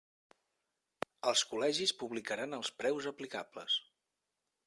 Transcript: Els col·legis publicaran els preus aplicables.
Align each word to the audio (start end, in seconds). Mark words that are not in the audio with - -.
Els 1.31 1.43
col·legis 1.51 1.93
publicaran 2.01 2.59
els 2.59 2.73
preus 2.81 3.09
aplicables. 3.13 3.79